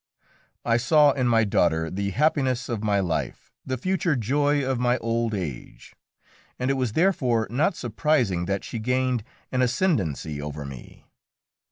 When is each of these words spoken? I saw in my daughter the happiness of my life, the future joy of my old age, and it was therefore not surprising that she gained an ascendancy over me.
I 0.65 0.77
saw 0.77 1.11
in 1.11 1.27
my 1.27 1.43
daughter 1.43 1.91
the 1.91 2.09
happiness 2.09 2.69
of 2.69 2.83
my 2.83 2.99
life, 2.99 3.51
the 3.63 3.77
future 3.77 4.15
joy 4.15 4.65
of 4.67 4.79
my 4.79 4.97
old 4.97 5.35
age, 5.35 5.93
and 6.57 6.71
it 6.71 6.73
was 6.73 6.93
therefore 6.93 7.45
not 7.51 7.75
surprising 7.75 8.45
that 8.45 8.63
she 8.63 8.79
gained 8.79 9.23
an 9.51 9.61
ascendancy 9.61 10.41
over 10.41 10.65
me. 10.65 11.05